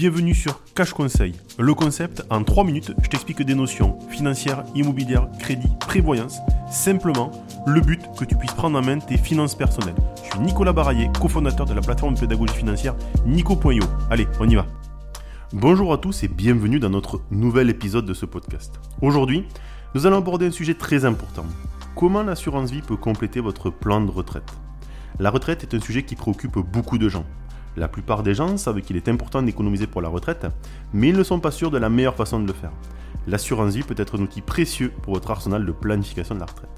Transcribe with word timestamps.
Bienvenue 0.00 0.34
sur 0.34 0.64
Cash 0.74 0.94
Conseil. 0.94 1.34
Le 1.58 1.74
concept, 1.74 2.24
en 2.30 2.42
3 2.42 2.64
minutes, 2.64 2.94
je 3.02 3.08
t'explique 3.10 3.42
des 3.42 3.54
notions 3.54 3.98
financières, 4.08 4.64
immobilières, 4.74 5.28
crédit, 5.38 5.68
prévoyance. 5.78 6.38
Simplement, 6.70 7.30
le 7.66 7.82
but 7.82 8.00
que 8.18 8.24
tu 8.24 8.34
puisses 8.34 8.54
prendre 8.54 8.78
en 8.78 8.82
main 8.82 8.98
tes 8.98 9.18
finances 9.18 9.54
personnelles. 9.54 9.96
Je 10.24 10.30
suis 10.30 10.40
Nicolas 10.40 10.72
Baraillé, 10.72 11.10
cofondateur 11.20 11.66
de 11.66 11.74
la 11.74 11.82
plateforme 11.82 12.14
de 12.14 12.20
pédagogie 12.20 12.54
financière 12.54 12.96
Nico.io. 13.26 13.84
Allez, 14.08 14.26
on 14.40 14.48
y 14.48 14.54
va. 14.54 14.64
Bonjour 15.52 15.92
à 15.92 15.98
tous 15.98 16.22
et 16.22 16.28
bienvenue 16.28 16.80
dans 16.80 16.88
notre 16.88 17.20
nouvel 17.30 17.68
épisode 17.68 18.06
de 18.06 18.14
ce 18.14 18.24
podcast. 18.24 18.80
Aujourd'hui, 19.02 19.44
nous 19.94 20.06
allons 20.06 20.16
aborder 20.16 20.46
un 20.46 20.50
sujet 20.50 20.72
très 20.72 21.04
important. 21.04 21.44
Comment 21.94 22.22
l'assurance 22.22 22.70
vie 22.70 22.80
peut 22.80 22.96
compléter 22.96 23.40
votre 23.40 23.68
plan 23.68 24.00
de 24.00 24.10
retraite? 24.10 24.50
La 25.18 25.28
retraite 25.28 25.62
est 25.62 25.76
un 25.76 25.80
sujet 25.80 26.04
qui 26.04 26.16
préoccupe 26.16 26.56
beaucoup 26.58 26.96
de 26.96 27.10
gens. 27.10 27.26
La 27.76 27.88
plupart 27.88 28.22
des 28.22 28.34
gens 28.34 28.56
savent 28.56 28.80
qu'il 28.80 28.96
est 28.96 29.08
important 29.08 29.42
d'économiser 29.42 29.86
pour 29.86 30.02
la 30.02 30.08
retraite, 30.08 30.46
mais 30.92 31.08
ils 31.08 31.16
ne 31.16 31.22
sont 31.22 31.40
pas 31.40 31.50
sûrs 31.50 31.70
de 31.70 31.78
la 31.78 31.88
meilleure 31.88 32.16
façon 32.16 32.40
de 32.40 32.46
le 32.46 32.52
faire. 32.52 32.72
L'assurance 33.26 33.74
vie 33.74 33.82
peut 33.82 33.94
être 33.96 34.18
un 34.18 34.22
outil 34.22 34.40
précieux 34.40 34.92
pour 35.02 35.14
votre 35.14 35.30
arsenal 35.30 35.64
de 35.64 35.72
planification 35.72 36.34
de 36.34 36.40
la 36.40 36.46
retraite. 36.46 36.70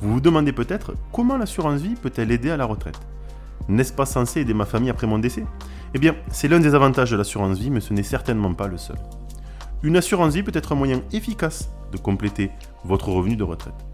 Vous 0.00 0.14
vous 0.14 0.20
demandez 0.20 0.52
peut-être 0.52 0.94
comment 1.12 1.36
l'assurance 1.36 1.80
vie 1.80 1.94
peut-elle 1.94 2.30
aider 2.30 2.50
à 2.50 2.56
la 2.56 2.64
retraite 2.64 2.98
N'est-ce 3.68 3.92
pas 3.92 4.06
censé 4.06 4.40
aider 4.40 4.54
ma 4.54 4.64
famille 4.66 4.90
après 4.90 5.06
mon 5.06 5.18
décès? 5.18 5.44
Eh 5.94 5.98
bien, 5.98 6.14
c'est 6.30 6.48
l'un 6.48 6.60
des 6.60 6.74
avantages 6.74 7.10
de 7.10 7.16
l'assurance 7.16 7.58
vie, 7.58 7.70
mais 7.70 7.80
ce 7.80 7.92
n'est 7.92 8.02
certainement 8.02 8.52
pas 8.52 8.68
le 8.68 8.76
seul. 8.78 8.96
Une 9.82 9.96
assurance 9.96 10.34
vie 10.34 10.42
peut 10.42 10.52
être 10.54 10.72
un 10.72 10.76
moyen 10.76 11.00
efficace 11.12 11.70
de 11.92 11.98
compléter 11.98 12.50
votre 12.84 13.08
revenu 13.08 13.36
de 13.36 13.44
retraite. 13.44 13.85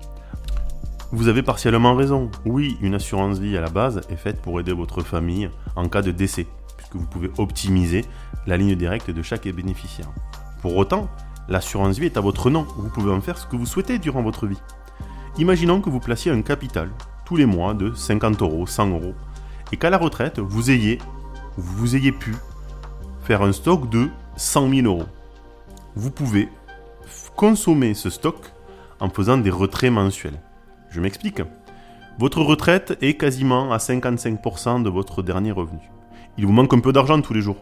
Vous 1.15 1.29
avez 1.29 1.43
partiellement 1.43 1.95
raison. 1.95 2.31
Oui, 2.47 2.79
une 2.81 2.95
assurance 2.95 3.39
vie 3.39 3.55
à 3.59 3.61
la 3.61 3.69
base 3.69 4.01
est 4.09 4.17
faite 4.17 4.41
pour 4.41 4.59
aider 4.59 4.73
votre 4.73 5.03
famille 5.03 5.51
en 5.77 5.87
cas 5.87 6.01
de 6.01 6.11
décès, 6.11 6.47
puisque 6.79 6.97
vous 6.97 7.05
pouvez 7.05 7.31
optimiser 7.37 8.07
la 8.47 8.57
ligne 8.57 8.75
directe 8.77 9.11
de 9.11 9.21
chaque 9.21 9.47
bénéficiaire. 9.47 10.09
Pour 10.63 10.75
autant, 10.75 11.11
l'assurance 11.51 11.99
vie 11.99 12.07
est 12.07 12.17
à 12.17 12.23
votre 12.23 12.49
nom. 12.49 12.67
Vous 12.79 12.89
pouvez 12.89 13.13
en 13.13 13.21
faire 13.21 13.37
ce 13.37 13.47
que 13.47 13.57
vous 13.57 13.67
souhaitez 13.67 13.99
durant 13.99 14.23
votre 14.23 14.47
vie. 14.47 14.61
Imaginons 15.37 15.83
que 15.83 15.91
vous 15.91 16.01
placiez 16.01 16.33
un 16.33 16.41
capital 16.41 16.89
tous 17.27 17.37
les 17.37 17.45
mois 17.47 17.75
de 17.75 17.93
50 17.93 18.41
euros, 18.41 18.67
100 18.67 18.89
euros, 18.89 19.15
et 19.71 19.77
qu'à 19.77 19.91
la 19.91 19.99
retraite, 19.99 20.39
vous 20.39 20.71
ayez, 20.71 20.97
vous 21.59 21.95
ayez 21.95 22.13
pu 22.13 22.35
faire 23.23 23.43
un 23.43 23.53
stock 23.53 23.91
de 23.91 24.09
100 24.37 24.71
000 24.71 24.87
euros. 24.87 25.09
Vous 25.95 26.11
pouvez 26.11 26.49
consommer 27.37 27.93
ce 27.93 28.09
stock 28.09 28.37
en 28.99 29.11
faisant 29.11 29.37
des 29.37 29.51
retraits 29.51 29.93
mensuels. 29.93 30.41
Je 30.93 31.01
m'explique. 31.01 31.41
Votre 32.19 32.43
retraite 32.43 32.99
est 33.01 33.15
quasiment 33.15 33.73
à 33.73 33.79
55% 33.79 34.83
de 34.83 34.91
votre 34.91 35.23
dernier 35.23 35.51
revenu. 35.51 35.81
Il 36.37 36.45
vous 36.45 36.53
manque 36.53 36.75
un 36.75 36.81
peu 36.81 36.93
d'argent 36.93 37.21
tous 37.23 37.33
les 37.33 37.41
jours. 37.41 37.57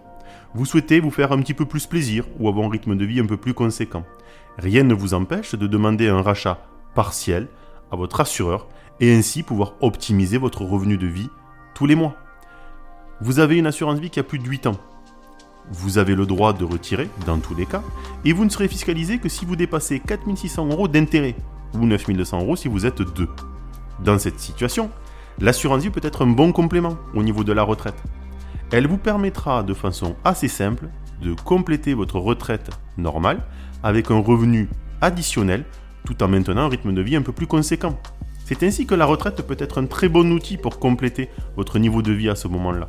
Vous 0.53 0.65
souhaitez 0.65 0.99
vous 0.99 1.13
faire 1.13 1.31
un 1.31 1.39
petit 1.39 1.55
peu 1.55 1.65
plus 1.65 1.87
plaisir 1.87 2.27
ou 2.41 2.49
avoir 2.49 2.67
un 2.67 2.71
rythme 2.71 2.97
de 2.97 3.05
vie 3.05 3.21
un 3.21 3.27
peu 3.27 3.37
plus 3.37 3.55
conséquent. 3.55 4.05
Rien 4.59 4.83
ne 4.83 4.95
vous 4.95 5.15
empêche 5.15 5.55
de 5.55 5.69
demander 5.69 6.09
un 6.09 6.23
rachat 6.23 6.59
partiel 6.97 7.47
à 7.93 7.97
votre 7.97 8.21
assureur 8.21 8.67
et 8.99 9.15
ainsi 9.15 9.45
pouvoir 9.45 9.75
optimiser 9.81 10.37
votre 10.37 10.65
revenu 10.65 10.99
de 10.99 11.07
vie 11.07 11.31
tous 11.75 11.87
les 11.87 11.95
mois. 11.95 12.17
Vous 13.21 13.39
avez 13.39 13.59
une 13.59 13.67
assurance 13.67 14.01
vie 14.01 14.11
qui 14.11 14.19
a 14.19 14.25
plus 14.25 14.41
de 14.41 14.49
8 14.49 14.67
ans. 14.67 14.77
Vous 15.71 15.99
avez 15.99 16.17
le 16.17 16.27
droit 16.27 16.53
de 16.53 16.65
retirer 16.65 17.09
dans 17.27 17.39
tous 17.39 17.55
les 17.55 17.67
cas 17.67 17.85
et 18.25 18.33
vous 18.33 18.45
ne 18.45 18.51
serez 18.51 18.67
fiscalisé 18.67 19.19
que 19.19 19.29
si 19.29 19.45
vous 19.45 19.55
dépassez 19.55 20.01
4600 20.01 20.67
euros 20.67 20.89
d'intérêt 20.89 21.37
ou 21.75 21.87
9200 21.87 22.41
euros 22.43 22.57
si 22.57 22.69
vous 22.69 22.87
êtes 22.87 23.03
deux. 23.03 23.29
Dans 24.05 24.19
cette 24.19 24.41
situation, 24.41 24.91
l'assurance 25.41 25.83
vie 25.83 25.91
peut 25.91 26.01
être 26.03 26.23
un 26.23 26.29
bon 26.29 26.53
complément 26.53 26.97
au 27.15 27.23
niveau 27.23 27.45
de 27.45 27.53
la 27.53 27.63
retraite. 27.63 28.03
Elle 28.73 28.87
vous 28.87 28.99
permettra 28.99 29.63
de 29.63 29.75
façon 29.75 30.17
assez 30.25 30.49
simple 30.49 30.89
de 31.23 31.35
compléter 31.35 31.95
votre 31.95 32.19
retraite 32.19 32.71
normale 32.97 33.43
avec 33.83 34.11
un 34.11 34.21
revenu 34.21 34.69
additionnel 35.01 35.65
tout 36.05 36.23
en 36.23 36.29
maintenant 36.29 36.63
un 36.63 36.69
rythme 36.69 36.93
de 36.93 37.03
vie 37.03 37.17
un 37.17 37.23
peu 37.23 37.33
plus 37.33 37.47
conséquent. 37.47 37.99
C'est 38.45 38.63
ainsi 38.63 38.87
que 38.87 38.95
la 38.95 39.07
retraite 39.07 39.43
peut 39.47 39.57
être 39.59 39.79
un 39.79 39.87
très 39.87 40.09
bon 40.09 40.31
outil 40.33 40.57
pour 40.57 40.79
compléter 40.79 41.29
votre 41.57 41.79
niveau 41.79 42.03
de 42.03 42.13
vie 42.13 42.29
à 42.29 42.35
ce 42.35 42.49
moment-là. 42.49 42.89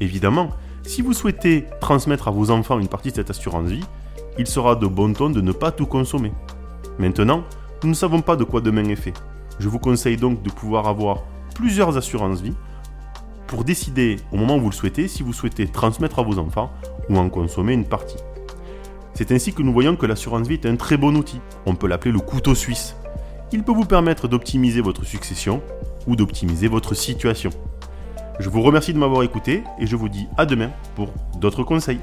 Évidemment, 0.00 0.50
si 0.82 1.02
vous 1.02 1.12
souhaitez 1.12 1.66
transmettre 1.80 2.28
à 2.28 2.30
vos 2.30 2.50
enfants 2.50 2.78
une 2.78 2.88
partie 2.88 3.10
de 3.10 3.16
cette 3.16 3.30
assurance 3.30 3.68
vie, 3.68 3.84
il 4.38 4.46
sera 4.46 4.76
de 4.76 4.86
bon 4.86 5.12
ton 5.12 5.30
de 5.30 5.40
ne 5.40 5.52
pas 5.52 5.72
tout 5.72 5.86
consommer. 5.86 6.32
Maintenant, 6.98 7.44
nous 7.84 7.90
ne 7.90 7.94
savons 7.94 8.22
pas 8.22 8.34
de 8.34 8.44
quoi 8.44 8.62
demain 8.62 8.88
est 8.88 8.96
fait. 8.96 9.12
Je 9.58 9.68
vous 9.68 9.78
conseille 9.78 10.16
donc 10.16 10.42
de 10.42 10.50
pouvoir 10.50 10.88
avoir 10.88 11.22
plusieurs 11.54 11.98
assurances 11.98 12.40
vie 12.40 12.54
pour 13.46 13.62
décider 13.62 14.16
au 14.32 14.36
moment 14.36 14.56
où 14.56 14.60
vous 14.60 14.70
le 14.70 14.74
souhaitez 14.74 15.06
si 15.06 15.22
vous 15.22 15.34
souhaitez 15.34 15.66
transmettre 15.68 16.18
à 16.18 16.22
vos 16.22 16.38
enfants 16.38 16.70
ou 17.10 17.18
en 17.18 17.28
consommer 17.28 17.74
une 17.74 17.84
partie. 17.84 18.16
C'est 19.12 19.32
ainsi 19.32 19.52
que 19.52 19.62
nous 19.62 19.72
voyons 19.72 19.96
que 19.96 20.06
l'assurance 20.06 20.48
vie 20.48 20.54
est 20.54 20.66
un 20.66 20.76
très 20.76 20.96
bon 20.96 21.14
outil. 21.14 21.40
On 21.66 21.74
peut 21.74 21.86
l'appeler 21.86 22.12
le 22.12 22.20
couteau 22.20 22.54
suisse. 22.54 22.96
Il 23.52 23.62
peut 23.62 23.72
vous 23.72 23.84
permettre 23.84 24.28
d'optimiser 24.28 24.80
votre 24.80 25.04
succession 25.04 25.60
ou 26.06 26.16
d'optimiser 26.16 26.68
votre 26.68 26.94
situation. 26.94 27.50
Je 28.40 28.48
vous 28.48 28.62
remercie 28.62 28.94
de 28.94 28.98
m'avoir 28.98 29.22
écouté 29.24 29.62
et 29.78 29.86
je 29.86 29.94
vous 29.94 30.08
dis 30.08 30.26
à 30.38 30.46
demain 30.46 30.70
pour 30.96 31.10
d'autres 31.38 31.64
conseils. 31.64 32.00